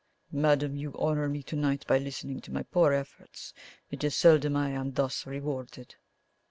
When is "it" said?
3.91-4.03